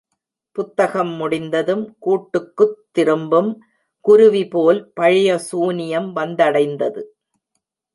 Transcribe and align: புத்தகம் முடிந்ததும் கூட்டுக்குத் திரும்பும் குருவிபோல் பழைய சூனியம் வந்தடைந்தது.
புத்தகம் 0.51 1.11
முடிந்ததும் 1.15 1.97
கூட்டுக்குத் 2.05 2.75
திரும்பும் 2.91 3.51
குருவிபோல் 4.05 4.91
பழைய 4.93 5.37
சூனியம் 5.37 6.15
வந்தடைந்தது. 6.15 7.03